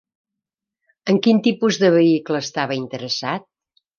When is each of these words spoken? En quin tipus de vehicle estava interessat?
En 1.13 1.19
quin 1.27 1.41
tipus 1.49 1.77
de 1.83 1.93
vehicle 1.97 2.41
estava 2.45 2.79
interessat? 2.81 3.49